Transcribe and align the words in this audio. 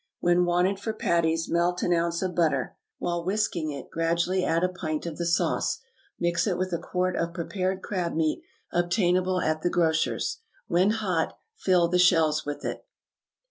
When 0.19 0.45
wanted 0.45 0.79
for 0.79 0.93
patties, 0.93 1.47
melt 1.47 1.83
an 1.83 1.93
ounce 1.93 2.23
of 2.23 2.33
butter. 2.33 2.75
While 2.97 3.23
whisking 3.23 3.69
it, 3.69 3.91
gradually 3.91 4.43
add 4.43 4.63
a 4.63 4.67
pint 4.67 5.05
of 5.05 5.17
the 5.19 5.27
sauce. 5.27 5.77
Mix 6.19 6.47
it 6.47 6.57
with 6.57 6.73
a 6.73 6.79
quart 6.79 7.15
of 7.15 7.35
prepared 7.35 7.83
crab 7.83 8.15
meat, 8.15 8.41
obtainable 8.73 9.41
at 9.41 9.61
the 9.61 9.69
grocer's. 9.69 10.39
When 10.65 10.89
hot, 10.89 11.37
fill 11.55 11.87
the 11.87 11.99
shells 11.99 12.47
with 12.47 12.65
it. 12.65 12.83